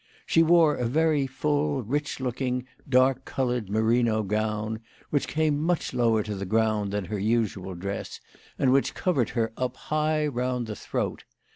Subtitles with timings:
[0.25, 4.79] She wore a very full, rich looking, dark coloured merino gown,
[5.11, 8.19] which came much lower to the ground than her usual dress,
[8.57, 11.23] and which covered her up high round the throat.